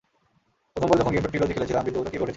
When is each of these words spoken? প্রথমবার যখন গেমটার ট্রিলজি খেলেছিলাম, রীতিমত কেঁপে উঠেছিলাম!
প্রথমবার 0.73 0.99
যখন 1.01 1.13
গেমটার 1.15 1.31
ট্রিলজি 1.31 1.55
খেলেছিলাম, 1.55 1.81
রীতিমত 1.83 1.97
কেঁপে 2.07 2.11
উঠেছিলাম! 2.13 2.29